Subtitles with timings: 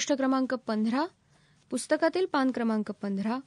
[0.00, 1.04] पृष्ठ क्रमांक पंधरा
[1.70, 3.38] पुस्तकातील पान क्रमांक पंधरा.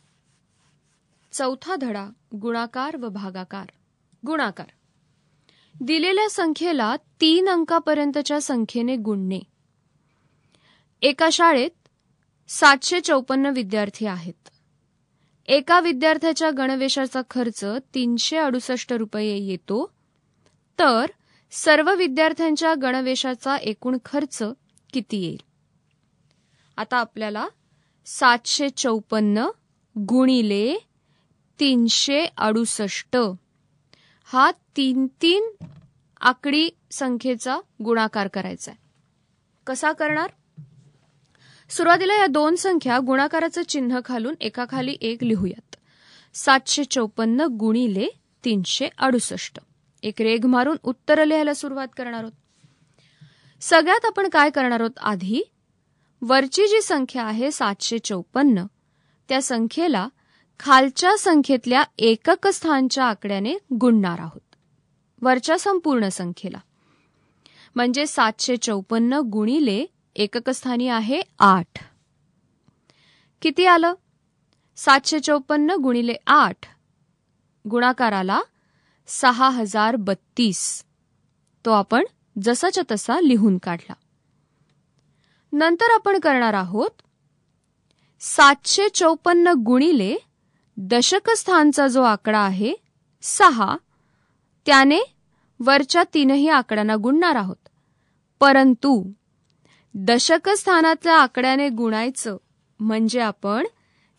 [1.31, 3.65] चौथा धडा गुणाकार व भागाकार.
[4.25, 4.67] गुणाकार.
[5.81, 9.39] दिलेल्या संख्येला तीन अंकापर्यंतच्या संख्येने गुणणे.
[11.01, 11.87] एका शाळेत
[12.47, 14.49] सातशे चौपन्न विद्यार्थी आहेत.
[15.47, 19.93] एका विद्यार्थ्याच्या गणवेशाचा खर्च तीनशे अडुसष्ट रुपये येतो
[20.79, 21.05] तर
[21.51, 24.43] सर्व विद्यार्थ्यांच्या गणवेशाचा एकूण खर्च
[24.93, 25.52] किती येईल?
[26.77, 27.47] आता आपल्याला
[28.05, 29.47] सातशे चौपन्न
[29.99, 30.75] गुणिले
[31.59, 33.17] तीनशे अडुसष्ट.
[34.25, 35.65] हा तीन तीन
[36.21, 38.85] आकडी संख्येचा गुणाकार करायचा आहे
[39.67, 40.29] कसा करणार?
[41.69, 45.75] सुरुवातीला या दोन संख्या गुणाकाराचं चिन्ह खालून एकाखाली एक लिहूयात.
[46.33, 48.07] सातशे चौपन्न गुणिले
[48.45, 49.59] तीनशे अडुसष्ट.
[50.03, 52.33] एक रेघ मारून उत्तर लिहायला सुरुवात करणार आहोत.
[53.61, 54.99] सगळ्यात आपण काय करणार आहोत?
[54.99, 55.52] आधी
[56.25, 58.65] वरची जी संख्या आहे सातशे चौपन्न
[59.29, 60.07] त्या संख्येला
[60.59, 64.55] खालच्या संख्येतल्या एकक स्थानच्या आकड्याने गुणणार आहोत.
[65.21, 66.57] वरच्या संपूर्ण संख्येला.
[67.75, 69.85] म्हणजे सातशे चौपन्न गुणिले
[70.15, 71.85] एकक स्थानी आहे आठ.
[73.41, 73.93] किती आलं?
[74.75, 76.67] सातशे चौपन्न गुणिले आठ
[77.69, 78.41] गुणाकाराला
[79.07, 80.83] सहा हजार बत्तीस.
[81.65, 82.03] तो आपण
[82.41, 83.93] जसाच्या तसा लिहून काढला.
[85.53, 86.89] नंतर आपण करणार आहोत
[88.19, 90.15] सातशे चौपन्न गुणिले
[90.77, 92.73] दशकस्थानचा जो आकडा आहे
[93.21, 93.77] सहा
[94.65, 94.99] त्याने
[95.59, 97.69] वरच्या तीनही आकड्यांना गुणणार आहोत.
[98.39, 99.11] परंतु
[99.93, 102.37] दशकस्थानातल्या आकड्याने गुणायचं
[102.79, 103.67] म्हणजे आपण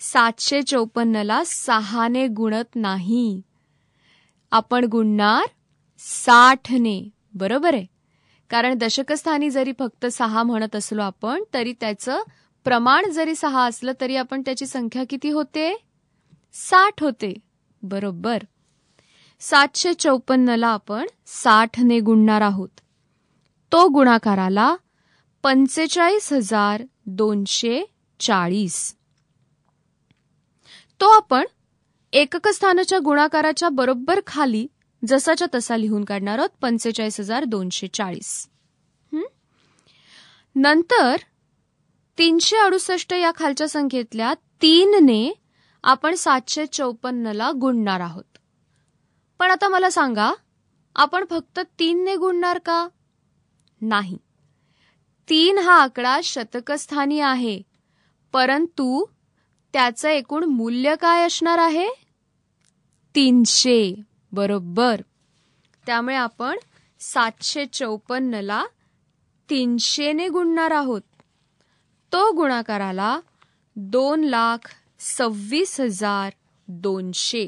[0.01, 3.43] सातशे चौपन्नला सहाने गुणत नाही.
[4.51, 5.43] आपण गुणणार
[5.99, 7.09] साठने.
[7.35, 7.94] बरोबर आहे?
[8.55, 12.23] कारण दशकस्थानी जरी फक्त सहा म्हणत असलो आपण तरी त्याचं
[12.65, 15.85] प्रमाण जरी सहा असलं तरी आपण त्याची संख्या किती होते?
[16.53, 17.35] साठ होते.
[17.83, 18.39] बरोबर.
[19.41, 22.69] सातशे चौपन्नला आपण साठने गुणणार आहोत.
[23.73, 24.77] तो गुणाकाराला
[25.43, 27.83] पंचेचाळीस हजार दोनशे
[28.21, 28.97] चाळीस.
[31.01, 31.45] तो आपण
[32.13, 34.67] एकक स्थानाच्या गुणाकाराच्या बरोबर खाली
[35.07, 38.49] जसाच्या तसा लिहून काढणार आहोत पंचेचाळीस हजार दोनशे चाळीस
[40.57, 41.17] नंतर
[42.19, 45.33] तीनशे अडुसष्ट या खालच्या संख्येतल्या तीनने
[45.85, 48.39] आपण सातशे चौपन्नला गुणणार आहोत.
[49.39, 50.33] पण आता मला सांगा
[50.97, 52.89] आपण फक्त तीनने गुणणार का?
[53.81, 54.17] नाही.
[55.29, 57.63] तीन हा आकडा शतकस्थानी आहे
[58.33, 59.05] परंतु
[59.73, 61.89] त्याचं एकूण मूल्य काय असणार आहे?
[63.15, 63.95] तीनशे.
[64.35, 65.01] बरोबर.
[65.87, 66.57] त्यामुळे आपण
[67.01, 68.65] सातशे चौपन्नला
[69.51, 71.01] तीनशेने गुणणार आहोत.
[72.13, 73.21] तो गुणाकाराला
[73.77, 74.59] दोन लाख
[74.99, 76.33] सव्वीस हजार
[76.69, 77.47] दोनशे.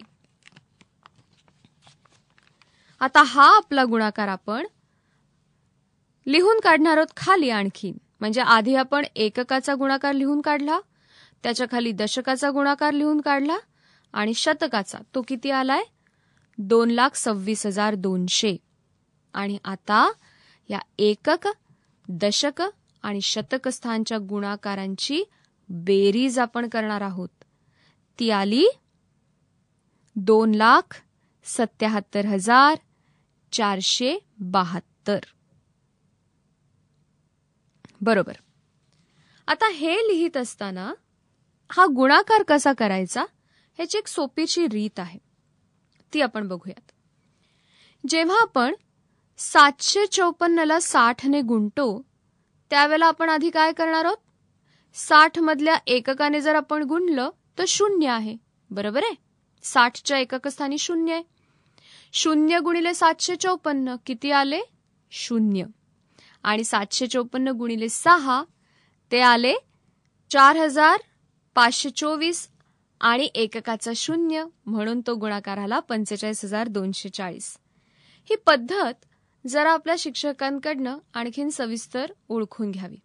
[3.01, 4.67] आता हा आपला गुणाकार आपण
[6.27, 7.99] लिहून काढणार आहोत खाली आणखीन.
[8.21, 10.81] म्हणजे आधी आपण एककाचा गुणाकार लिहून काढला
[11.43, 13.57] त्याच्याखाली दशकाचा गुणाकार लिहून काढला
[14.13, 14.99] आणि शतकाचा.
[15.15, 15.83] तो किती आलाय?
[16.59, 18.57] दोन लाख सव्वीस हजार दोनशे.
[19.35, 20.13] आणि आता
[20.69, 21.49] या एकक
[22.09, 22.63] दशक
[23.03, 25.25] आणि शतकस्थानच्या गुणाकारांची
[25.69, 27.29] बेरीज आपण करणार आहोत.
[28.19, 28.67] ती आली
[30.17, 31.03] दोन लाख
[31.45, 32.75] सत्याहत्तर हजार
[33.53, 35.19] चारशे बहात्तर.
[38.01, 38.33] बरोबर.
[39.47, 40.95] आता हे लिहित असताना
[41.73, 43.25] हा गुणाकार कसा करायचा?
[43.75, 45.26] ह्याची एक सोपीची रीत आहे.
[46.17, 46.91] ती आपण बघूयात.
[48.09, 48.75] जेव्हा आपण
[49.39, 52.07] सातशे चौपन्नला साठने गुणतो
[52.71, 54.17] त्यावेळेला आपण आधी काय करणार आहोत?
[54.95, 58.37] साठ मधल्या एककाने जर आपण गुणलं तर शून्य आहे.
[58.71, 59.15] बरोबर आहे?
[59.63, 61.23] साठच्या एककस्थानी शून्य आहे.
[62.13, 64.61] शून्य गुणिले सातशे चौपन्न किती आले?
[65.11, 65.65] शून्य.
[66.43, 68.45] आणि सातशे चौपन्न गुणिले सहा
[69.13, 69.55] ते आले
[70.31, 71.01] चार हजार
[71.55, 72.49] पाचशे चोवीस
[73.01, 77.57] आणि एककाचा शून्य म्हणून तो गुणाकार आला पंचेचाळीस हजार दोनशे चाळीस.
[78.25, 78.93] ही पद्धत
[79.47, 82.97] जरा आपल्या शिक्षकांकडनं आणखीन सविस्तर ओळखून घ्यावी.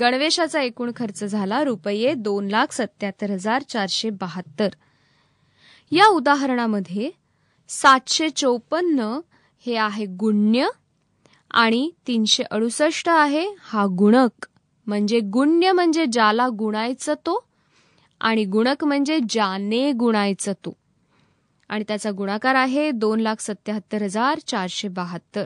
[0.00, 4.68] गणवेशाचा एकूण खर्च झाला रुपये दोन लाख सत्याहत्तर हजार चारशे बहात्तर.
[5.90, 7.10] या उदाहरणामध्ये
[7.68, 9.20] सातशे चौपन्न
[9.66, 10.68] हे आहे गुण्य
[11.50, 14.46] आणि तीनशे अडुसष्ट आहे हा गुणक.
[14.86, 17.47] म्हणजे गुण्य म्हणजे ज्याला गुणायचं तो
[18.20, 20.76] आणि गुणक म्हणजे ज्याने गुणायचं तो.
[21.68, 25.44] आणि त्याचा गुणाकार आहे दोन लाख सत्याहत्तर हजार चारशे बहात्तर.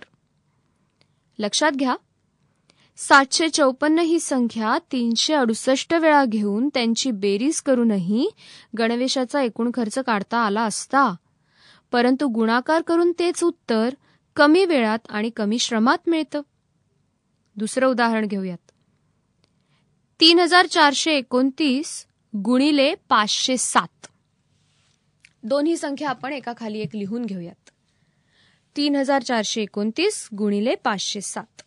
[1.39, 1.97] लक्षात घ्या.
[2.97, 8.31] सातशे चौपन्न ही संख्या तीनशे अडुसष्ट वेळा घेऊन त्यांची बेरीज करूनही
[8.79, 11.15] गणवेशाचा एकूण खर्च काढता आला असता.
[11.93, 13.95] परंतु गुणाकार करून तेच उत्तर
[14.37, 16.41] कमी वेळात आणि कमी श्रमात मिळतं.
[17.57, 18.71] दुसरं उदाहरण घेऊयात.
[20.21, 22.07] तीन हजार चारशे एकोणतीस
[22.37, 24.07] गुणिले पाचशे सात.
[25.43, 27.71] दोन्ही संख्या आपण एका खाली एक लिहून घेऊयात.
[28.77, 31.63] तीन हजार चारशे एकोणतीस गुणिले पाचशे सात.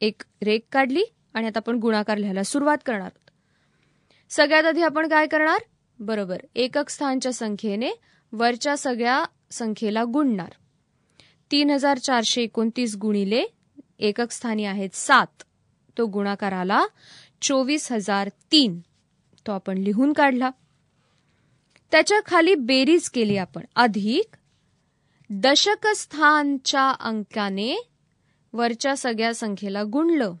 [0.00, 3.30] एक रेख काढली आणि आता आपण गुणाकार लिहायला सुरुवात करणार आहोत.
[4.30, 5.58] सगळ्यात आधी आपण काय करणार?
[5.98, 7.90] बरोबर एकक स्थानच्या संख्येने
[8.32, 10.52] वरच्या सगळ्या संख्येला गुणणार.
[11.50, 13.44] तीन हजार चारशे एकोणतीस गुणिले
[13.98, 15.42] एकक स्थानी आहेत सात.
[15.98, 16.86] तो गुणाकार आला
[17.42, 18.80] चोवीस हजार तीन.
[19.46, 20.50] तो आपण लिहून काढला.
[21.90, 23.64] त्याच्याखाली बेरीज केली आपण.
[23.76, 24.36] अधिक
[25.30, 27.88] दशकस्थानच्या अंकाने
[28.52, 30.34] वरच्या सगळ्या संख्येला गुणलं.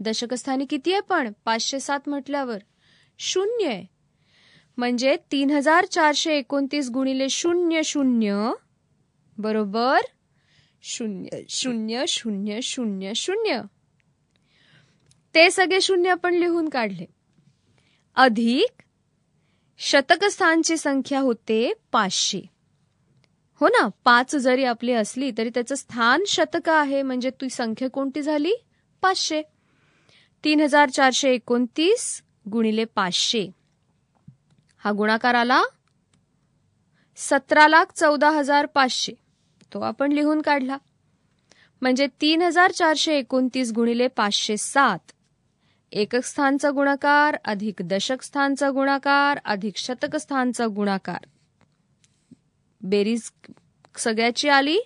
[0.00, 1.32] दशकस्थानी किती आहे पण?
[1.44, 2.58] पाचशे सात म्हटल्यावर.
[3.18, 3.84] शून्य आहे.
[4.76, 8.52] म्हणजे तीन हजार चारशे एकोणतीस गुणिले शून्य शून्य
[9.38, 9.98] बरोबर
[10.82, 13.60] शून्य शून्य शून्य शून्य शून्य.
[15.34, 17.15] ते सगळे शून्य आपण लिहून काढले.
[18.16, 18.82] अधिक
[19.78, 22.40] शतकस्थानची संख्या होते पाचशे.
[23.60, 23.88] हो ना?
[24.04, 27.02] पाच जरी आपली असली तरी त्याचं स्थान शतक आहे.
[27.02, 28.52] म्हणजे ती संख्या कोणती झाली?
[29.02, 29.42] पाचशे.
[30.44, 32.22] तीन हजार चारशे एकोणतीस
[32.52, 33.50] गुणिले पाचशे.
[34.78, 35.62] हा गुणाकार आला
[37.16, 39.12] सतरा लाख चौदा हजार पाचशे.
[39.74, 40.78] तो आपण लिहून काढला.
[41.80, 45.12] म्हणजे तीन हजार चारशे एकोणतीस गुणिले पाचशे सात.
[45.96, 51.18] एकक स्थानचा गुणाकार अधिक दशक स्थानचा गुणाकार अधिक शतक स्थानचा गुणाकार.
[52.80, 53.30] बेरीज
[53.96, 54.78] सगळ्याची आली?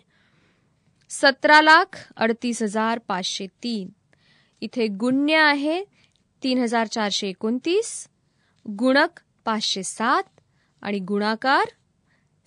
[1.10, 3.88] सतरा लाख अडतीस हजार पाचशे तीन.
[4.60, 5.84] इथे गुण्य आहे
[6.42, 8.08] तीन हजार चारशे एकोणतीस
[8.68, 10.40] गुणक पाचशे सात
[10.82, 11.64] आणि गुणाकार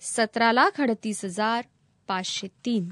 [0.00, 1.64] सतरा लाख अडतीस हजार
[2.08, 2.88] पाचशे तीन.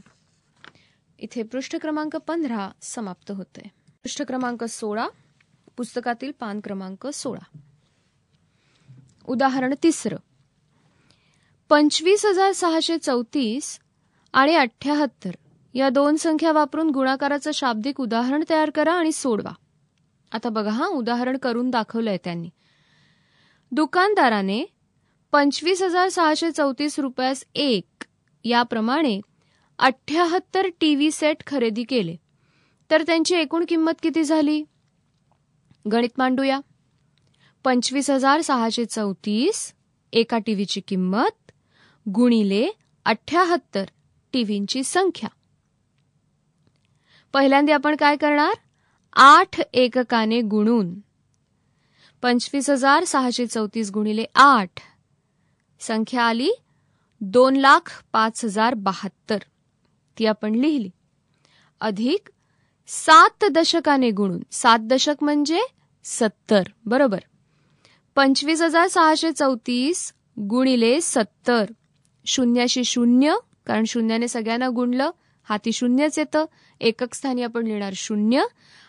[1.18, 3.68] इथे पृष्ठ क्रमांक पंधरा समाप्त होते
[4.02, 5.06] पृष्ठ क्रमांक सोळा.
[5.76, 7.58] पुस्तकातील पान क्रमांक सोळा.
[9.26, 10.16] उदाहरण तिसरं.
[11.68, 13.80] पंचवीस हजार सहाशे चौतीस
[14.32, 15.30] आणि अठ्याहत्तर
[15.74, 19.50] या दोन संख्या वापरून गुणाकाराचं शाब्दिक उदाहरण तयार करा आणि सोडवा.
[20.32, 22.50] आता बघा हा उदाहरण करून दाखवलंय त्यांनी.
[23.72, 24.64] दुकानदाराने
[25.32, 28.04] पंचवीस हजार सहाशे चौतीस रुपयास एक
[28.44, 29.20] याप्रमाणे
[29.78, 32.16] अठ्याहत्तर टीव्ही सेट खरेदी केले.
[32.90, 34.64] तर त्यांची एकूण किंमत किती झाली?
[35.90, 36.60] गणित मांडूया.
[37.64, 39.74] पंचवीस हजार सहाशे चौतीस
[40.12, 41.52] एका टीव्हीची किंमत
[42.14, 42.68] गुणिले
[43.04, 43.84] अठ्याहत्तर
[44.32, 45.30] टीव्हींची संख्या.
[47.32, 48.52] पहिल्यांदा आपण काय करणार?
[49.12, 50.94] आठ एककाने गुणून
[52.22, 54.70] पंचवीस हजार सहाशे चौतीस गुणिले आठ.
[55.80, 56.50] संख्या आली
[57.20, 59.38] दोन लाख पाच हजार बहात्तर.
[60.18, 60.90] ती आपण लिहिली.
[61.80, 62.28] अधिक
[62.94, 64.40] सात दशकाने गुणून.
[64.52, 65.60] सात दशक म्हणजे
[66.04, 66.62] सत्तर.
[66.84, 67.18] बरोबर.
[68.14, 71.64] पंचवीस हजार सहाशे चौतीस गुणिले सत्तर.
[72.26, 75.10] शून्याशी शून्य कारण शून्याने सगळ्यांना गुणलं
[75.42, 76.44] हाती शून्यच येतं.
[76.80, 78.44] एकक स्थानी आपण लिहिणार शून्य.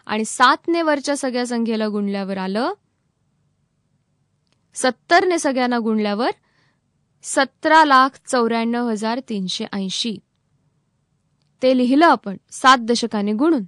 [0.06, 2.74] आणि सातने वरच्या सगळ्या संख्येला गुणल्यावर आलं
[4.76, 6.30] सत्तरने सगळ्यांना गुणल्यावर
[7.24, 10.18] सतरा लाख चौऱ्याण्णव हजार तीनशे ऐंशी.
[11.62, 13.64] ते लिहिलं आपण सात दशकाने गुणून.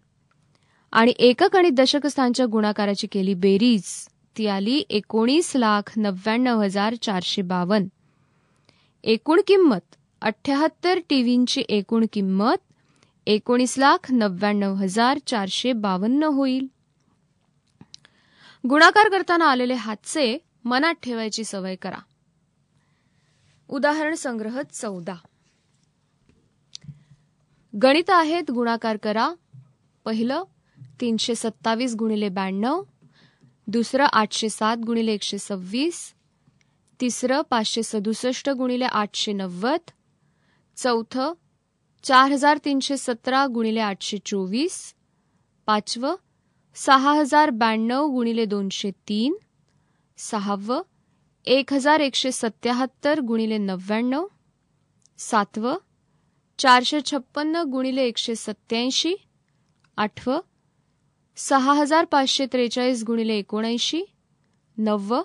[0.95, 4.07] आणि एकक आणि दशक स्थानच्या गुणाकाराची केली बेरीज.
[4.37, 7.87] ती आली एकोणीस लाख नव्याण्णव हजार चारशे बावन्न.
[9.03, 12.55] एकूण किंमत अठ्याहत्तर टीव्हींची एकूण किंमत
[13.27, 16.67] एकोणीस लाख नव्याण्णव हजार चारशे बावन्न होईल.
[18.69, 21.99] गुणाकार करताना आलेले हातचे मनात ठेवायची सवय करा.
[23.69, 25.15] उदाहरण संग्रह चौदा.
[27.81, 29.29] गणित आहेत गुणाकार करा.
[30.05, 30.43] पहिलं
[31.01, 32.81] तीनशे सत्तावीस गुणिले ब्याण्णव
[33.67, 36.01] दुसरं आठशे सात गुणिले एकशे सव्वीस
[36.99, 39.91] तिसरं पाचशे सदुसष्ट गुणिले आठशे नव्वद
[40.77, 41.33] चौथं
[42.03, 44.77] चार हजार तीनशे सतरा गुणिले आठशे चोवीस
[45.67, 46.15] पाचवं
[46.75, 49.35] सहा हजार ब्याण्णव गुणिले दोनशे तीन
[50.17, 50.81] सहावं
[51.45, 54.25] एक हजार एकशे सत्याहत्तर गुणिले नव्याण्णव
[55.19, 55.77] सातवं
[56.59, 59.15] चारशे छप्पन्न गुणिले एकशे सत्याऐंशी
[59.97, 60.39] आठवं
[61.37, 64.03] सहा हजार पाचशे त्रेचाळीस गुणिले एकोणऐंशी
[64.77, 65.21] नव्वं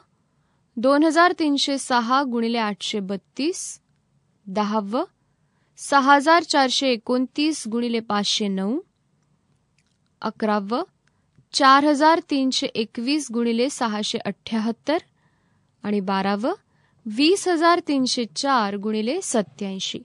[0.76, 3.80] दोन हजार तीनशे सहा गुणिले आठशे बत्तीस
[4.46, 5.04] दहावं.
[5.76, 8.80] सहा हजार चारशे एकोणतीस गुणिले पाचशे नऊ
[10.20, 10.82] अकरावं.
[11.52, 14.98] चार हजार तीनशे एकवीस गुणिले सहाशे अठ्ठ्याहत्तर
[15.82, 16.52] आणि बारावं.
[17.06, 20.00] वीस हजार तीनशे चार गुणिले सत्याऐंशी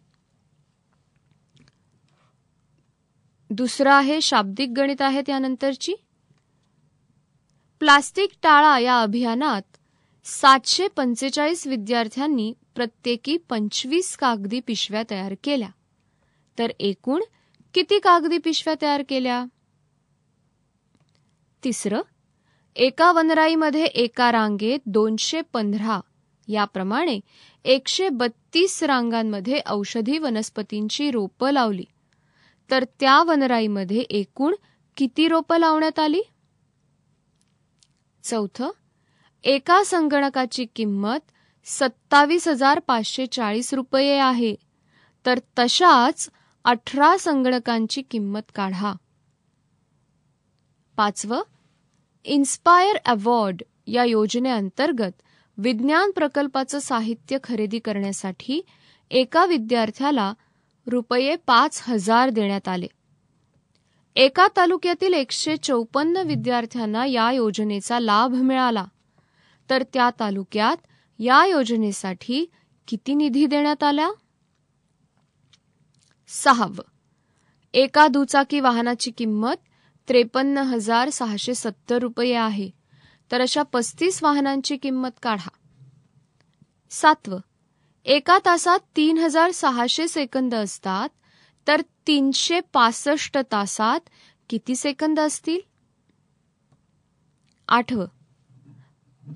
[3.58, 5.94] दुसरं आहे शाब्दिक गणित आहे त्यानंतरची?
[7.80, 9.62] प्लास्टिक टाळा या अभियानात
[10.26, 15.70] सातशे पंचेचाळीस विद्यार्थ्यांनी प्रत्येकी पंचवीस कागदी पिशव्या तयार केल्या.
[16.60, 17.22] तर एकूण
[17.74, 19.46] किती कागदी पिशव्या तयार केल्या?
[21.64, 22.02] तिसरं
[22.76, 26.00] एका वनराईमध्ये एका रांगेत दोनशे पंधरा
[26.48, 27.20] याप्रमाणे
[27.66, 31.86] एकशे बत्तीस रांगांमध्ये औषधी वनस्पतींची रोपं लावली.
[32.72, 34.56] तर त्या वनराईमध्ये एकूण
[34.98, 36.22] किती रोपं लावण्यात आली?
[38.24, 38.70] चौथं
[39.44, 41.32] एका संगणकाची किंमत
[41.66, 44.56] सत्तावीस हजार पाचशे चाळीस रुपये आहे.
[45.26, 46.30] तर तशाच
[46.64, 48.94] अठरा संगणकांची किंमत काढा.
[50.98, 51.42] पाचवं
[52.24, 55.22] इन्स्पायर अवॉर्ड या योजनेअंतर्गत
[55.58, 58.62] विज्ञान प्रकल्पाचं साहित्य खरेदी करण्यासाठी
[59.12, 60.34] एका विद्यार्थ्याला
[60.88, 62.88] रुपये पाच हजार देण्यात आले.
[64.16, 68.86] एका तालुक्यातील एकशे चौपन्न विद्यार्थ्यांना या योजनेचा लाभ मिळाला.
[69.70, 70.78] तर त्या तालुक्यात
[71.20, 72.46] या योजनेसाठी
[72.88, 74.12] किती निधी देण्यात आला?
[76.28, 76.82] सहावं.
[77.74, 79.56] एका दुचाकी वाहनाची किंमत
[80.08, 82.70] त्रेपन्न हजार सहाशे सत्तर रुपये आहे.
[83.32, 85.50] तर अशा पस्तीस वाहनांची किंमत काढा.
[86.90, 87.40] सातवं.
[88.06, 91.10] एका तासात तीन हजार सहाशे सेकंद असतात
[91.68, 94.00] तर तीनशे पासष्ट तासात
[94.50, 95.60] किती सेकंद असतील?
[97.68, 98.06] आठवं.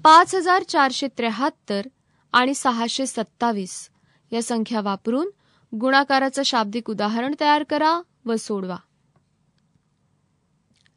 [0.04, 1.88] पाच हजार चारशे त्र्याहत्तर
[2.34, 3.90] आणि सहाशे सत्तावीस.
[4.32, 5.30] या संख्या वापरून
[5.76, 8.78] गुणाकाराचं शाब्दिक उदाहरण तयार करा व सोडवा.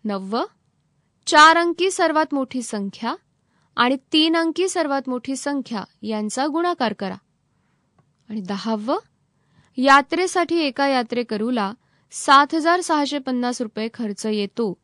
[0.04, 0.44] नववं.
[1.26, 3.14] चार अंकी सर्वात मोठी संख्या
[3.76, 7.16] आणि तीन अंकी सर्वात मोठी संख्या यांचा गुणाकार करा.
[8.32, 8.98] आणि दहावं
[9.76, 11.72] यात्रेसाठी एका यात्रेकरूला
[12.12, 14.78] सात हजार सहाशे पन्नास रुपये खर्च येतो.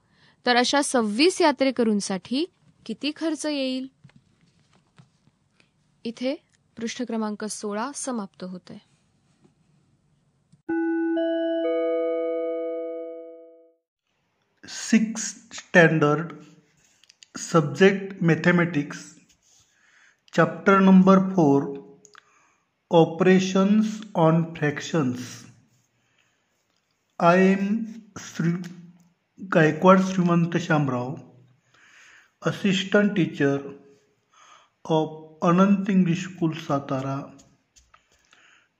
[0.47, 2.45] तर अशा सव्वीस यात्रेकरूंसाठी
[2.87, 3.87] किती खर्च येईल?
[6.05, 6.37] इथे
[6.77, 8.79] पृष्ठ क्रमांक सोळा समाप्त होत आहे
[15.17, 16.33] standard
[17.39, 18.97] subject subject mathematics
[20.37, 21.78] chapter number 4
[22.91, 25.45] operations on fractions.
[27.21, 28.53] I am Sri
[29.47, 31.23] Gaikwad Srimant Shamrao
[32.41, 33.75] assistant teacher
[34.87, 37.31] of Anant English School Satara.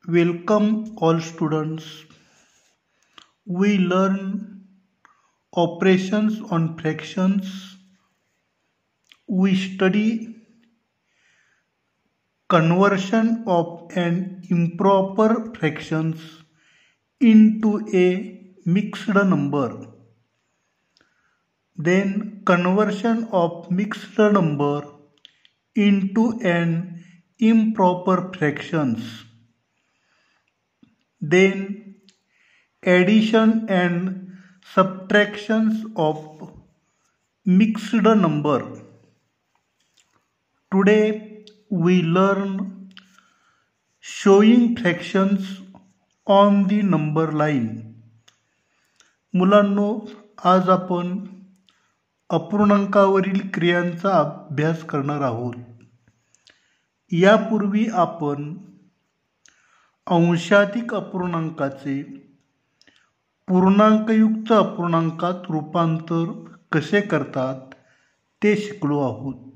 [0.07, 2.07] Welcome all students.
[3.45, 4.65] We learn
[5.53, 7.77] operations on fractions.
[9.27, 10.38] We study
[12.49, 16.21] conversion of an improper fractions
[17.21, 18.07] into a
[18.65, 19.87] mixed number.
[21.77, 24.83] Then conversion of mixed number
[25.75, 27.05] into an
[27.39, 29.25] improper fractions.
[31.21, 31.97] Then
[32.83, 34.39] addition and
[34.75, 36.53] subtractions of
[37.45, 38.61] mixed number.
[40.73, 41.28] Today
[41.71, 42.61] we learn
[44.05, 45.39] showing fractions
[46.27, 47.93] on the number line
[49.35, 50.11] मुलांनो
[50.45, 51.27] आज आपण
[52.31, 55.55] अपूर्णांकावरील क्रियांचा अभ्यास करणार आहोत.
[57.13, 58.57] यापूर्वी आपण
[60.07, 62.03] अंशाधिक अपूर्णांकाचे
[63.49, 67.75] पूर्णांकयुक्त अपूर्णांकात रूपांतर कसे करतात
[68.43, 69.48] ते शिकलो आहोत.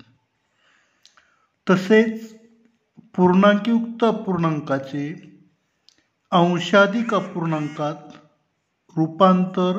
[1.70, 2.32] तसेच
[3.16, 5.14] पूर्णांकयुक्त अपूर्णांकाचे
[6.30, 8.16] अंशाधिक अपूर्णांकात
[8.96, 9.78] रूपांतर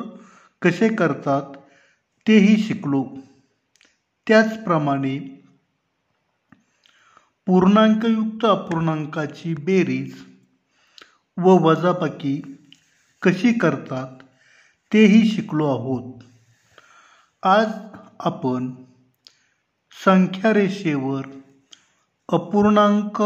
[0.62, 1.56] कसे करतात
[2.28, 3.04] तेही शिकलो.
[4.26, 5.18] त्याचप्रमाणे
[7.46, 10.14] पूर्णांकयुक्त अपूर्णांकाची बेरीज
[11.36, 12.40] व वजाबाकी
[13.22, 14.22] कशी करतात
[14.92, 16.22] तेही शिकलो आहोत.
[17.42, 17.66] आज
[18.20, 18.74] आपण
[20.04, 21.26] संख्यारेषेवर
[22.29, 23.21] अपूर्णांक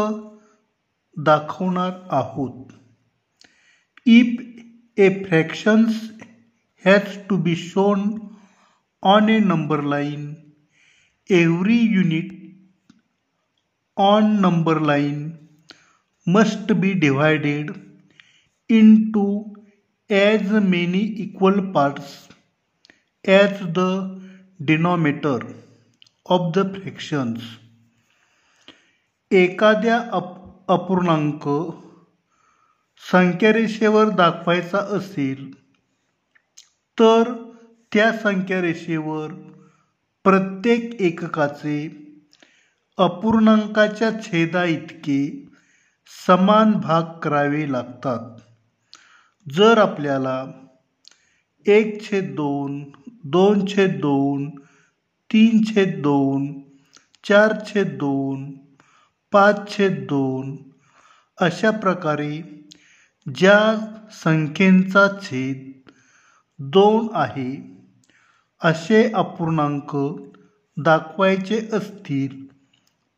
[1.16, 2.72] दाखवणार आहोत
[4.06, 4.36] if
[4.96, 6.00] a fractions
[6.84, 8.10] has to be shown
[9.02, 10.32] on a number line
[11.30, 12.32] every unit
[13.96, 15.30] on number line
[16.26, 17.70] must be divided
[18.70, 19.52] into
[20.10, 22.28] as many equal parts
[23.24, 24.20] as the
[24.60, 25.40] denominator
[26.26, 27.42] of the fractions
[29.31, 30.35] एखाद्या अप
[30.67, 31.43] अपूर्णांक
[33.11, 35.51] संख्यारेषेवर दाखवायचा असेल
[36.99, 37.23] तर
[37.93, 39.27] त्या संख्यारेषेवर
[40.23, 41.77] प्रत्येक एककाचे
[42.97, 45.47] अपूर्णांकाच्या छेदा इतके
[46.27, 48.41] समान भाग करावे लागतात.
[49.53, 50.45] जर आपल्याला
[51.65, 52.83] एक छेद दोन
[53.23, 54.49] दोन छेद दोन
[55.33, 56.61] तीन छेद दोन
[57.23, 58.58] चार छेद दोन
[59.33, 60.55] पाच छेद दोन
[61.37, 62.31] अशा प्रकारे
[63.27, 63.59] ज्या
[64.11, 65.91] संख्येचा छेद
[66.59, 67.51] दोन आहे
[68.61, 69.95] असे अपूर्णांक
[70.77, 72.45] दाखवायचे असतील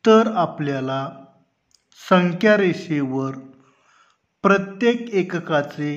[0.04, 1.00] तर आपल्याला
[2.00, 3.38] संख्यारेषेवर
[4.44, 5.92] प्रत्येक एककाचे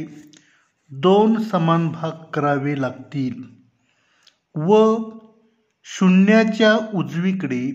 [0.91, 3.41] दोन समान भाग करावे लागतील
[4.55, 4.79] व
[5.85, 7.65] शून्याच्या उजवीकडे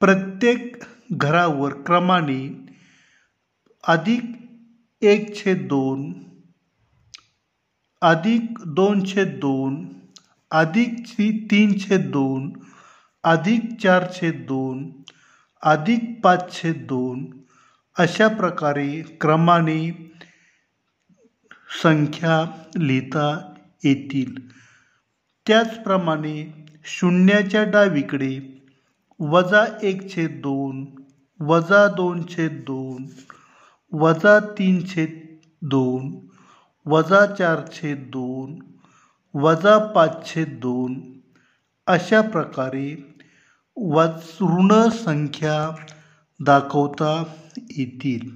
[0.00, 2.64] प्रत्येक घरावर क्रमाने
[3.84, 4.24] अधिक
[5.02, 6.12] एक छेद दोन
[8.02, 9.88] अधिक दोन छेद दोन
[10.50, 11.06] अधिक
[11.50, 12.52] तीन छेद दोन
[13.24, 15.04] अधिक चार छेद दोन
[15.62, 17.42] अधिक पाच छेद दोन
[17.98, 19.92] अशा प्रकारे क्रमाने
[21.82, 24.48] संख्या लिहिता येतील.
[25.46, 28.64] त्याचप्रमाणे शून्याच्या डावीकडे
[29.20, 31.03] वजा एक छेद दोन
[31.40, 33.06] वजा दोन छेद दोन
[33.92, 36.28] वजा तीन छेद दोन
[36.86, 38.58] वजा चार छेद दोन
[39.34, 41.20] वजा पाच छेद दोन.
[41.86, 43.18] अशा प्रकारे
[43.76, 45.76] वज ऋण संख्या
[46.40, 47.24] दाखवता
[47.70, 48.30] येतील.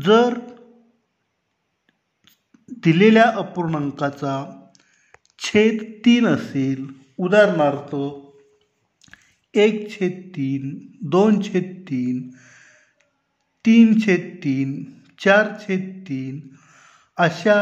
[0.00, 0.38] जर
[2.84, 4.64] दिलेल्या अपूर्णांकाचा
[5.38, 6.86] छेद तीन असेल
[7.18, 7.94] उदाहरणार्थ
[9.54, 10.70] एक छेद तीन
[11.10, 12.20] दोन छेद तीन
[13.64, 14.70] तीन छेद तीन
[15.20, 16.40] चार छेद तीन
[17.18, 17.58] अशा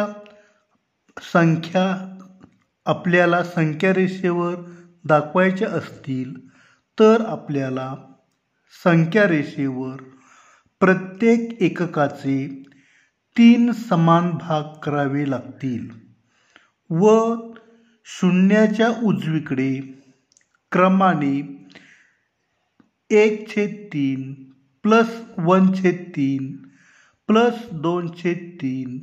[1.16, 1.85] संख्या
[2.87, 4.55] आपल्याला संख्यारेषेवर
[5.05, 6.35] दाखवायच्या असतील
[6.98, 7.94] तर आपल्याला
[8.85, 10.03] संख्यारेषेवर
[10.81, 12.46] प्रत्येक एककाचे
[13.37, 15.88] तीन समान भाग करावे लागतील
[16.90, 17.35] व
[18.07, 19.74] शून्याच्या उजवीकडे
[20.72, 21.59] क्रमाने
[23.12, 24.22] एक छेद तीन
[24.82, 26.46] प्लस वन छेद तीन
[27.26, 28.98] प्लस दोन छेद तीन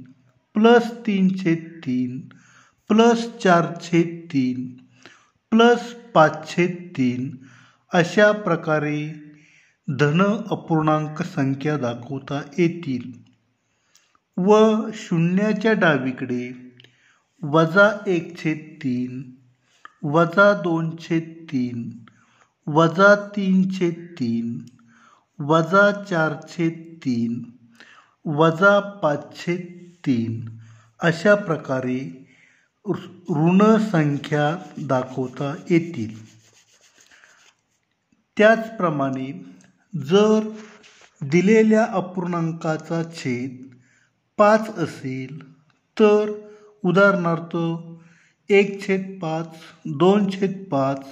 [0.54, 2.20] प्लस तीन छेद तीन
[2.88, 4.70] प्लस चार छेद तीन
[5.50, 7.38] प्लस पाच छेद तीन
[7.94, 9.14] अशा प्रकारे
[9.90, 13.12] धन अपूर्णांक संख्या दाखवता येतील.
[14.38, 16.52] व शून्याच्या डावीकडे
[17.42, 19.24] वजा एक छेद तीन
[20.04, 21.90] वजा दोन छेद तीन
[22.68, 24.58] वजा तीनशे तीन
[25.40, 26.70] वजा चारशे
[27.06, 27.44] तीन
[28.26, 29.58] वजा पाचशे
[30.06, 30.58] तीन.
[31.00, 32.00] अशा प्रकारे
[33.30, 36.38] ऋण संख्या दाखवता येतील.
[38.38, 39.32] त्याचप्रमाणे
[39.96, 40.50] जर
[41.22, 43.76] दिलेल्या अपूर्णांकाचा छेद
[44.38, 45.54] पाच असेल
[46.00, 46.32] तर
[46.86, 47.58] उदाहरणार्थ
[48.52, 51.06] एक छेद पाच दोन छेद पाच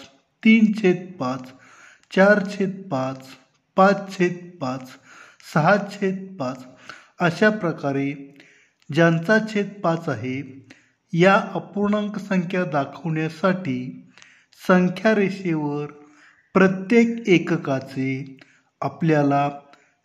[0.45, 1.51] तीन छेद पाच
[2.13, 3.27] चार छेद पाच
[3.77, 4.89] पाच छेद पाच
[5.53, 6.65] सहा छेद पाच
[7.19, 8.09] अशा प्रकारे
[8.89, 10.35] ज्यांचा छेद पाच आहे
[11.13, 13.79] या अपूर्णांक संख्या दाखवण्यासाठी
[14.67, 15.85] संख्या रेषेवर
[16.55, 18.13] प्रत्येक एककाचे
[18.81, 19.49] आपल्याला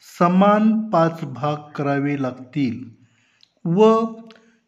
[0.07, 2.83] समान पाच भाग करावे लागतील
[3.65, 3.93] व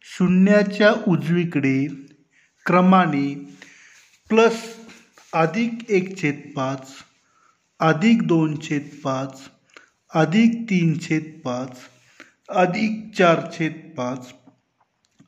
[0.05, 1.87] शून्याच्या उजवीकडे
[2.65, 3.27] क्रमाने
[4.29, 4.61] प्लस
[5.33, 6.87] अधिक एक छेद पाच
[7.79, 9.39] अधिक दोन छेद पाच
[10.11, 11.77] अधिक तीन छेद पाच
[12.49, 14.33] अधिक चार छेद पाच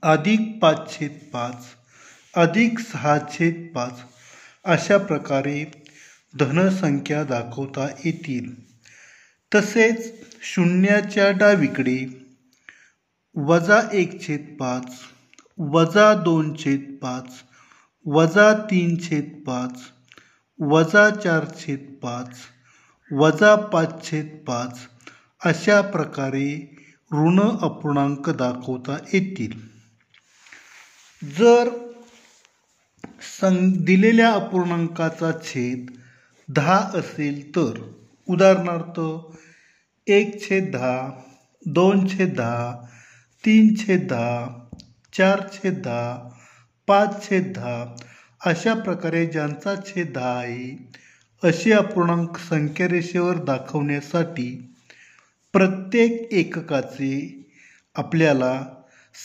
[0.03, 1.65] अधिक पाच छेद पाच
[2.37, 4.03] अधिक सहा छेद पाच
[4.65, 5.71] अशा प्रकारे
[6.39, 8.53] धनसंख्या दाखवता येतील.
[9.51, 11.97] तसेच शून्याच्या डावीकडे
[13.35, 14.93] वजा एक छेद पाच
[15.57, 17.43] वजा दोन छेद पाच
[18.05, 19.79] वजा तीन छेद पाच
[20.59, 22.29] वजा चार छेद पाच
[23.13, 24.77] वजा पाच छेद पाच
[25.41, 26.49] अशा प्रकारे
[27.11, 29.57] ऋण अपूर्णांक दाखवता येतील.
[31.21, 31.69] जर
[33.21, 35.91] सं दिलेल्या अपूर्णांकाचा छेद
[36.49, 37.79] दहा असेल तर
[38.29, 38.99] उदाहरणार्थ
[40.07, 40.97] एक छेद दहा
[41.65, 42.85] दोन छेद दहा
[43.45, 44.67] तीन छेद दहा
[45.13, 46.29] चार छेद दहा
[46.87, 47.95] पाच छेद दहा
[48.41, 50.89] अशा प्रकारे ज्यांचा छेद दहा आहे
[51.43, 54.75] अशी अपूर्णांक संख्यारेषेवर दाखवण्यासाठी
[55.53, 57.13] प्रत्येक एककाचे
[57.95, 58.65] आपल्याला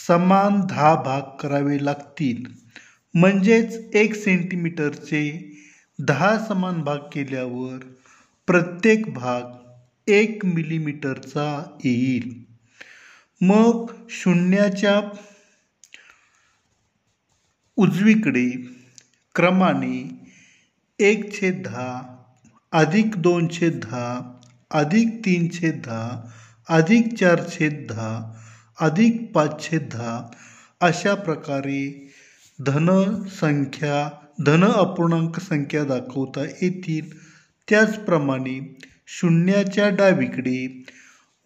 [0.06, 2.44] समान दहा भाग करावे लागतील.
[3.14, 5.22] म्हणजेच एक सेंटीमीटरचे
[5.98, 7.78] दहा समान भाग केल्यावर
[8.46, 12.44] प्रत्येक भाग एक मिलीमीटरचा येईल.
[13.40, 15.00] मग शून्याच्या
[17.76, 18.79] उजवीकडे
[19.40, 20.10] क्रमाने
[21.00, 21.90] एक छेद दहा
[22.72, 24.38] अधिक दोन छेद दहा
[24.70, 26.32] अधिक तीन छेद दहा
[26.68, 28.38] अधिक चार छेद दहा
[28.80, 30.30] अधिक पाच छेद दहा
[30.80, 32.08] अशा प्रकारे
[32.66, 32.90] धन
[33.28, 34.10] संख्या
[34.46, 37.10] धन अपूर्णांक संख्या दाखवता येतील.
[37.68, 38.76] त्याचप्रमाणे
[39.06, 40.84] शून्याच्या डावीकडे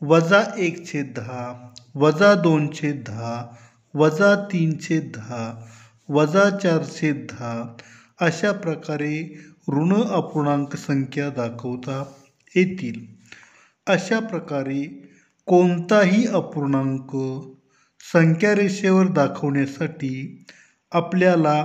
[0.00, 3.56] वजा एक छेद दहा वजा दोन छेद दहा
[3.94, 5.66] वजा तीन छेद दहा
[6.08, 7.76] वजा चारशे दहा
[8.20, 9.14] अशा प्रकारे
[9.68, 12.02] ऋण अपूर्णांक संख्या दाखवता
[12.56, 13.00] येतील.
[13.86, 14.82] अशा प्रकारे
[15.46, 17.16] कोणताही अपूर्णांक
[18.12, 20.44] संख्या रेषेवर दाखवण्यासाठी
[20.92, 21.64] आपल्याला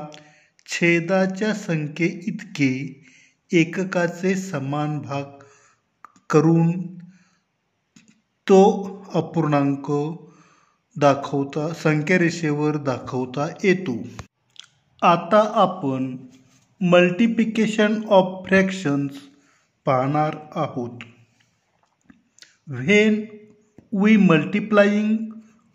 [0.65, 2.71] छेदाच्या संख्ये इतके
[3.51, 5.23] एककाचे समान भाग
[6.29, 6.71] करून
[8.47, 8.63] तो
[9.13, 9.91] अपूर्णांक
[10.97, 13.97] दाखवता संख्या रेषेवर दाखवता येतो.
[15.01, 16.15] आता आपण
[16.81, 19.17] मल्टिप्लिकेशन ऑफ फ्रॅक्शन्स
[19.85, 21.03] पाहणार आहोत.
[22.67, 23.15] When
[23.93, 25.15] we multiplying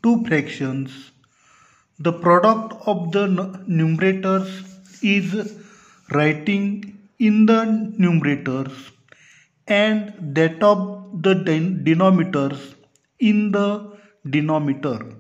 [0.05, 0.91] two fractions
[2.01, 3.25] the product of the
[3.69, 4.61] numerators
[5.05, 5.37] is
[6.09, 6.81] writing
[7.21, 7.61] in the
[7.99, 8.87] numerators
[9.69, 11.39] and that of the
[11.85, 12.73] denominators
[13.21, 13.69] in the
[14.25, 15.11] denominator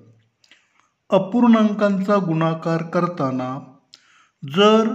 [1.10, 3.58] अपूर्णांकांचा गुणाकार करताना
[4.44, 4.88] जर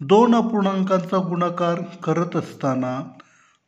[0.00, 3.12] दोन अपूर्णांकांचा गुणाकार करत असताना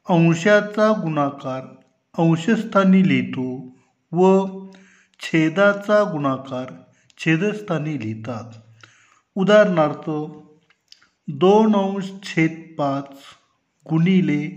[0.09, 1.63] अंशाचा गुणाकार
[2.19, 3.77] अंशस्थानी लिहितो
[4.13, 4.47] व
[5.21, 6.73] छेदाचा गुणाकार
[7.19, 8.45] छेदस्थानी लिहितात.
[9.35, 10.11] उदाहरणार्थ
[11.29, 13.17] दोन अंश छेद पाच
[13.91, 14.49] गुणिले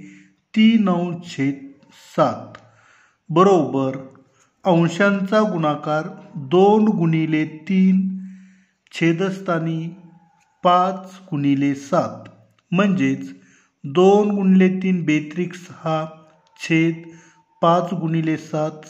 [0.56, 1.72] तीन अंश छेद
[2.16, 2.58] सात.
[3.30, 3.96] बरोबर
[4.66, 8.20] अंशांचा गुणाकार दोन गुणिले तीन
[8.92, 9.96] छेदस्थानी
[10.64, 12.30] पाच गुणिले सात
[12.72, 13.30] म्हणजेच
[13.84, 16.06] दोन गुणिले तीन बेत्रिक सहा
[16.60, 17.04] छेद
[17.62, 18.86] पाच गुणिले सात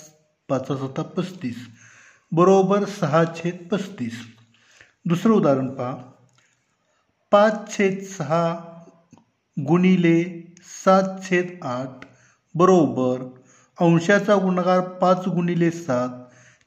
[0.49, 1.55] पाचा सता पस्तीस.
[2.31, 4.13] बरोबर सहा छेद पस्तीस.
[5.05, 5.95] दुसरं उदाहरण पहा.
[7.31, 8.43] पाच छेद सहा
[9.67, 10.23] गुणिले
[10.85, 12.05] सात छेद आठ
[12.55, 13.23] बरोबर
[13.79, 16.09] अंशाचा गुणाकार पाच गुणिले सात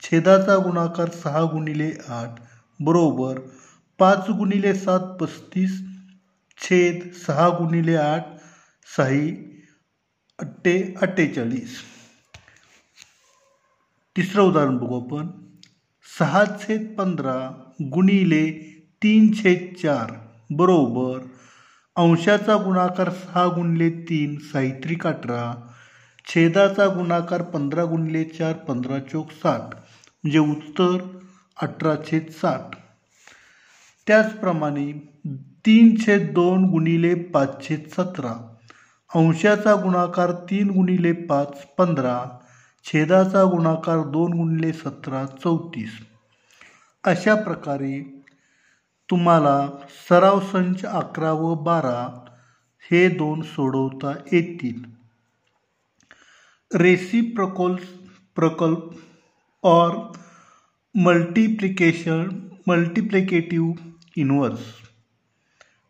[0.02, 2.40] छेदाचा गुणाकार सहा गुणिले आठ
[2.80, 3.38] बरोबर
[3.98, 5.80] पाच गुणिले सात पस्तीस
[6.58, 8.26] छेद सहा गुणिले आठ
[8.96, 9.28] सही
[10.38, 11.78] अठ्ठे अठ्ठेचाळीस.
[14.16, 15.26] तिसरं उदाहरण बघू आपण.
[16.18, 17.36] सहा छेद पंधरा
[17.82, 18.44] गुणिले
[19.02, 20.12] तीन छेद चार
[20.50, 21.18] बरोबर
[21.96, 25.70] अंशाचा गुणाकार सहा गुणिले तीन साहित्रिक अठरा
[26.28, 30.96] छेदाचा गुणाकार पंधरा गुणिले चार पंधरा चौक साठ म्हणजे उत्तर
[31.62, 32.83] अठरा छेद साठ.
[34.06, 34.92] त्याचप्रमाणे
[35.66, 38.54] तीन छेद दोन गुणिले पाच छेद सतरा.
[39.14, 42.24] अंशाचा गुणाकार तीन गुणिले पाच पंधरा.
[42.84, 45.90] छेदाचा गुणाकार दोन गुणिले सतरा चौतीस.
[47.04, 48.24] अशा प्रकारे
[49.10, 49.68] तुम्हाला
[50.08, 52.24] सराव संच अकरा व बारा
[52.90, 54.82] हे दोन सोडवता येतील.
[56.78, 57.76] रेसी प्रकोल
[58.36, 58.80] प्रकल्प
[59.62, 60.12] or
[60.94, 64.72] multiplication multiplicative inverse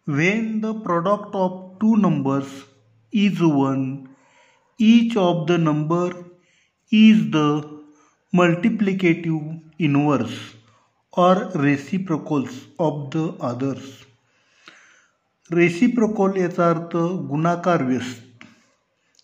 [0.07, 2.63] when the product of two numbers
[3.13, 3.83] is one
[4.81, 6.13] each of the number
[6.93, 7.81] is the
[8.33, 10.55] multiplicative inverse
[11.13, 13.85] or reciprocals of the others.
[15.51, 16.97] Reciprocal याचा अर्थ
[17.29, 18.45] गुणाकार व्यस्त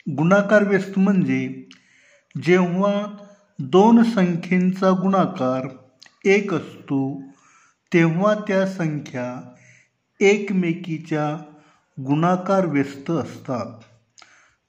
[0.06, 1.66] गुणाकार व्यस्त म्हणजे
[2.34, 2.92] जेव्हा
[3.58, 5.68] दोन संख्येचा गुणाकार
[6.24, 7.00] एक असतो
[7.92, 9.24] तेव्हा त्या संख्या
[10.20, 11.36] एकमेकीच्या
[11.98, 13.66] गुणाकार व्यस्त असतात.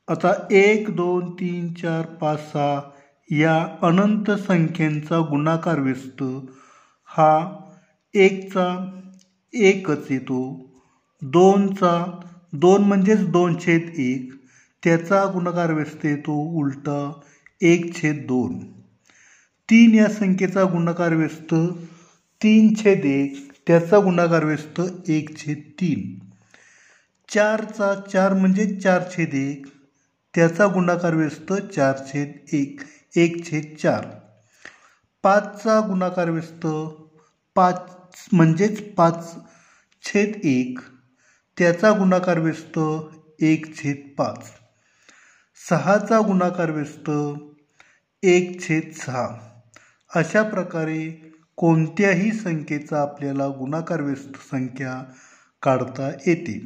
[0.08, 2.82] आता एक दोन तीन चार पाच सहा
[3.30, 6.24] या अनंत संख्येचा गुणाकार व्यस्त
[7.10, 7.62] हा
[8.14, 8.68] एकचा
[9.54, 10.42] एकच येतो.
[11.22, 12.22] दोनचा
[12.54, 14.34] दोन म्हणजेच दोन छेद एक
[14.84, 17.22] त्याचा गुणाकार व्यस्त येतो उलटा
[17.62, 18.60] एक छेद दोन.
[19.70, 21.54] तीन या संख्येचा गुणाकार व्यस्त
[22.43, 26.27] तीन छेद एक त्याचा गुणाकार व्यस्त एक छेद तीन.
[27.30, 29.65] चारचा चार म्हणजे चार छेद एक
[30.36, 32.82] त्याचा गुणाकार व्यस्त चार छेद एक
[33.15, 34.06] एक छेद चार.
[35.23, 36.67] पाचचा गुणाकार व्यस्त
[37.56, 37.91] पाच
[38.32, 39.36] म्हणजेच पाच
[40.04, 40.80] छेद एक
[41.58, 42.80] त्याचा गुणाकार व्यस्त
[43.39, 44.51] एक छेद पाच.
[45.69, 47.12] सहाचा गुणाकार व्यस्त
[48.23, 49.27] एक छेद सहा.
[50.15, 55.04] अशा प्रकारे कोणत्याही संख्येचा आपल्याला गुणाकार व्यस्त संख्या
[55.64, 56.60] काढता येते.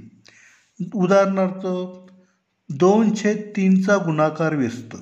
[0.94, 1.66] उदाहरणार्थ
[2.70, 4.96] दोन छेद तीनचा गुणाकार व्यस्त.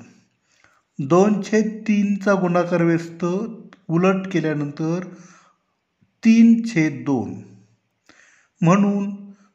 [1.00, 3.26] दोन छेद तीनचा गुणाकार व्यस्त
[3.89, 5.00] उलट केल्यानंतर
[6.24, 7.34] तीन छेद दोन.
[8.62, 9.10] म्हणून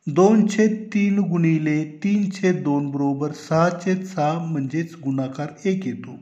[0.06, 6.18] दोन छेद तीन गुणिले तीन छेद दोन बरोबर सहा छेद सहा म्हणजेच गुणाकार एक येतो.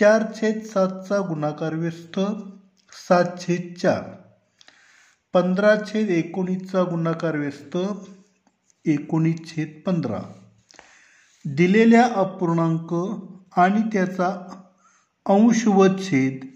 [0.00, 2.20] चार छेद सातचा गुणाकार व्यस्त
[3.08, 4.02] सात छेद चार.
[5.34, 7.76] पंधरा छेद एकोणीसचा गुणाकार व्यस्त
[8.84, 10.20] एकोणीस छेद पंधरा.
[11.44, 12.94] दिलेल्या अपूर्णांक
[13.58, 14.28] आणि त्याचा
[15.26, 16.46] अंश व छेद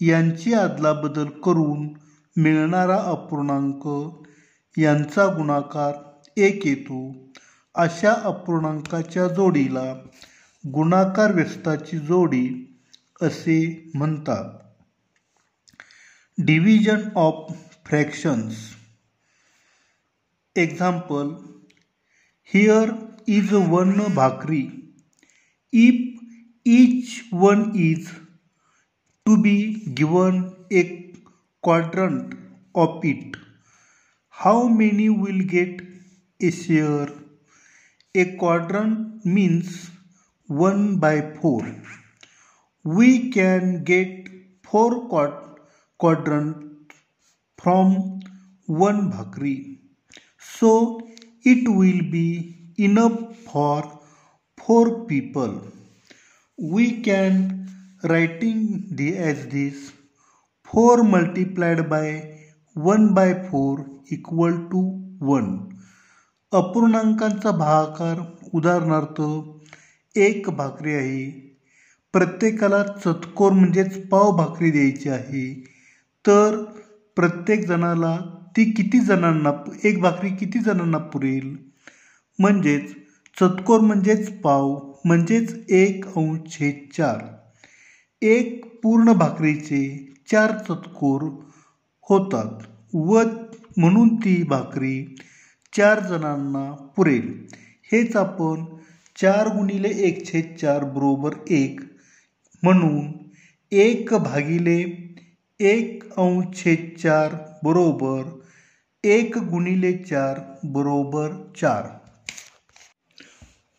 [0.00, 1.88] यांची अदलाबदल करून
[2.36, 3.86] मिळणारा अपूर्णांक
[4.78, 5.92] यांचा गुणाकार
[6.36, 7.12] एक येतो.
[7.74, 9.94] अशा अपूर्णांकाच्या जोडीला
[10.64, 12.69] गुणाकार व्यस्ताची जोडी
[13.22, 13.58] असे
[13.94, 14.58] म्हणतात.
[16.38, 17.52] Division of
[17.86, 18.56] fractions
[20.56, 21.28] example
[22.50, 22.90] here
[23.28, 24.62] is one भाकरी
[25.72, 26.20] if
[26.66, 28.08] each one is
[29.26, 29.56] to be
[29.98, 30.82] given a
[31.64, 32.34] quadrant
[32.74, 33.36] of it
[34.34, 35.82] how many will get
[36.40, 37.10] a share
[38.14, 39.80] a quadrant means
[40.48, 41.64] one by four
[42.84, 44.28] we can get
[44.64, 45.38] four quad
[46.00, 46.92] quadrant
[47.58, 48.20] from
[48.66, 49.80] one bhakri.
[50.40, 51.00] So
[51.44, 54.00] it will be enough for
[54.58, 55.60] four people.
[56.58, 57.68] We can
[58.04, 59.92] writing the as this
[60.68, 62.06] 4 multiplied by
[62.74, 64.82] 1 by 4 equal to
[65.34, 65.52] 1.
[66.52, 68.18] अपूर्णांकांचा भागाकार
[68.54, 69.20] उदाहरणार्थ
[70.18, 71.49] एक भाकरी आहे
[72.12, 75.64] प्रत्येकाला चतकोर म्हणजेच पाव भाकरी द्यायची आहे.
[76.26, 76.64] तर
[77.16, 78.16] प्रत्येक जणाला
[78.56, 79.50] ती किती जणांना
[79.84, 81.56] एक भाकरी किती जणांना पुरेल?
[82.38, 82.94] म्हणजेच
[83.40, 87.18] चतकोर म्हणजेच पाव म्हणजेच एक अंश छेद चार.
[88.22, 91.22] एक पूर्ण भाकरीचे चार चतकोर
[92.08, 93.22] होतात व
[93.76, 95.16] म्हणून ती भाकरी
[95.76, 97.46] चार जणांना पुरेल.
[97.92, 98.64] हेच आपण
[99.20, 101.80] चार गुणिले एक छेद चार बरोबर एक
[102.62, 103.06] म्हणून
[103.72, 104.78] एक भागिले
[105.60, 106.62] एक अंश
[107.02, 108.22] चार बरोबर
[109.04, 111.88] एक गुणिले चार बरोबर चार.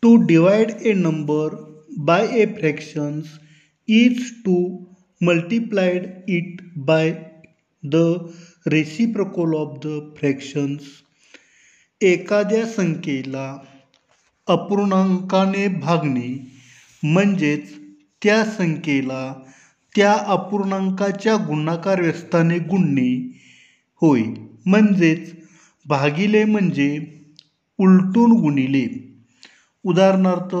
[0.02, 1.54] To divide a number
[1.98, 3.26] by a fractions
[3.88, 4.56] is to
[5.20, 7.12] multiplied it by
[7.82, 7.96] the
[8.66, 10.82] reciprocal of the fractions
[12.00, 13.46] एखाद्या संख्येला
[14.48, 16.28] अपूर्णांकाने भागणे
[17.02, 17.72] म्हणजेच
[18.22, 19.34] त्या संख्येला
[19.96, 23.40] त्या अपूर्णांकाच्या गुणाकार व्यस्ताने गुणणे
[24.00, 24.22] होय.
[24.66, 25.32] म्हणजेच
[25.86, 27.06] भागिले म्हणजे
[27.78, 28.86] उलटून गुणिले.
[29.84, 30.54] उदाहरणार्थ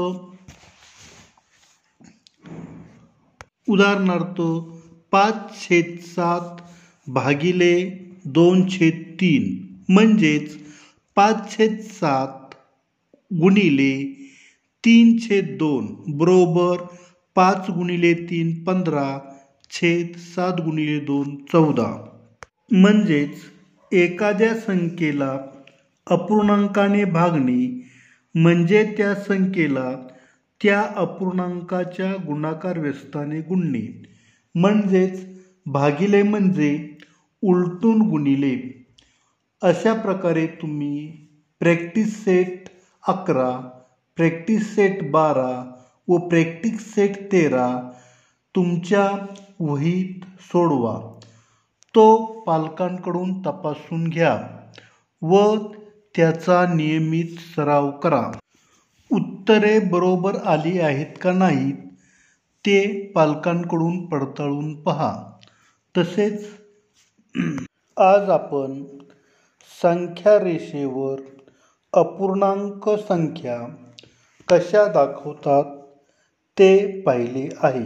[3.68, 4.40] उदाहरणार्थ
[5.12, 6.62] पाच छेद सात
[7.10, 7.90] भागिले
[8.24, 9.74] दोन छेद तीन.
[9.92, 10.58] म्हणजेच
[11.14, 12.54] पाच छेद सात
[13.34, 14.22] गुणिले
[14.84, 15.94] तीन छेद दोन.
[16.06, 16.76] बरोबर?
[17.36, 19.18] पाच गुणिले तीन पंधरा
[19.70, 22.06] छेद सात गुणिले दोन चौदा.
[22.70, 23.34] म्हणजेच
[23.92, 25.38] एखाद्या संख्येला
[26.06, 27.88] अपूर्णांकाने भागणे
[28.34, 30.08] म्हणजे त्या संख्येला
[30.62, 34.02] त्या अपूर्णांकाच्या गुणाकार व्यस्ताने गुणणे.
[34.54, 35.24] म्हणजेच
[35.66, 36.96] भागिले म्हणजे
[37.42, 38.84] उलटून गुणिले.
[39.62, 41.10] अशा प्रकारे तुम्ही
[41.60, 42.68] प्रॅक्टिस सेट
[43.08, 43.50] अकरा
[44.16, 45.71] प्रॅक्टिस सेट बारा
[46.08, 47.90] व प्रॅक्टिस सेट तेरा
[48.54, 49.08] तुमच्या
[49.60, 50.98] वहीत सोडवा.
[51.94, 54.38] तो पालकांकडून तपासून घ्या
[55.22, 55.56] व
[56.16, 58.30] त्याचा नियमित सराव करा.
[59.10, 61.74] उत्तरे बरोबर आली आहेत का नाहीत
[62.64, 65.12] ते पालकांकडून पडताळून पहा.
[65.94, 66.46] तसेच
[67.96, 68.82] आज आपण
[69.82, 71.20] संख्या रेषेवर
[71.92, 73.58] अपूर्णांक संख्या
[74.48, 75.81] कशा दाखवतात?
[76.58, 77.84] ते पाहिले आहे.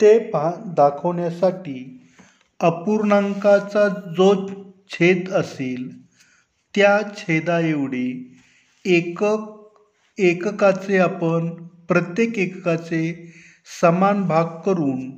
[0.00, 1.78] ते पहा दाखवण्यासाठी
[2.60, 4.34] अपूर्णांकाचा जो
[4.88, 5.88] छेद असेल
[6.74, 8.06] त्या छेदाएवढे
[8.84, 9.50] एकक
[10.18, 11.48] एककाचे आपण
[11.88, 13.02] प्रत्येक एककाचे
[13.80, 15.10] समान भाग करून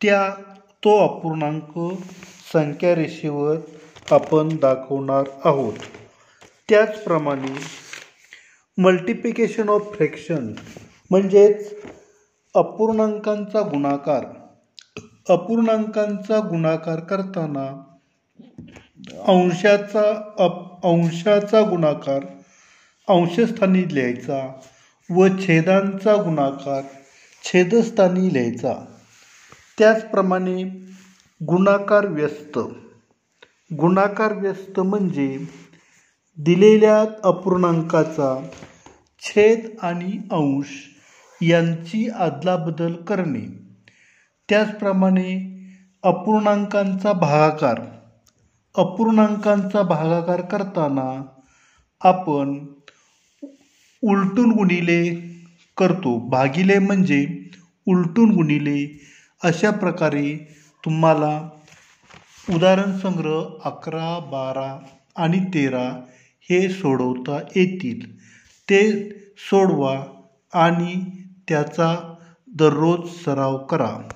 [0.00, 0.28] त्या
[0.84, 1.78] तो अपूर्णांक
[2.52, 3.56] संख्या रेषेवर
[4.10, 5.74] आपण दाखवणार आहोत.
[6.68, 7.54] त्याचप्रमाणे
[8.78, 10.52] मल्टिप्लिकेशन ऑफ फ्रॅक्शन
[11.10, 11.74] म्हणजेच
[12.54, 14.24] अपूर्णांकांचा गुणाकार.
[15.28, 17.66] अपूर्णांकांचा गुणाकार करताना
[19.26, 22.24] अंशाचा अप अंशाचा गुणाकार
[23.08, 24.60] अंशस्थानी लिहायचा
[25.10, 26.82] व छेदांचा गुणाकार
[27.44, 28.74] छेदस्थानी लिहायचा.
[29.78, 30.62] त्याचप्रमाणे
[31.40, 32.58] गुणाकार व्यस्त.
[33.80, 35.38] गुणाकार व्यस्त म्हणजे
[36.38, 38.48] दिलेल्या अपूर्णांकाचा
[39.22, 40.66] छेद आणि अंश
[41.42, 43.60] यांची अदलाबदल करणे.
[44.48, 45.30] त्याचप्रमाणे
[46.02, 47.80] अपूर्णांकांचा भागाकार.
[48.74, 51.22] अपूर्णांकांचा भागाकार करताना
[52.00, 52.58] आपण
[54.02, 55.02] उलटून गुणिले
[55.76, 56.18] करतो.
[56.18, 57.26] भागिले म्हणजे
[57.86, 59.00] उलटून गुणिले
[59.42, 61.48] अशा प्रकारे तुम्हाला
[62.54, 64.78] उदाहरण संग्रह अकरा बारा
[65.16, 65.88] आणि तेरा
[66.50, 68.20] हे सोडवता येतील.
[68.68, 70.04] ते सोडवा
[70.52, 70.94] आणि
[71.50, 72.16] त्याचा
[72.56, 74.00] दररोज सराव करा.